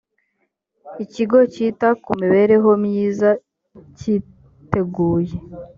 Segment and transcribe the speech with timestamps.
[1.03, 3.29] ikigo cyita ku mibereho myiza
[3.97, 5.35] cyiteguye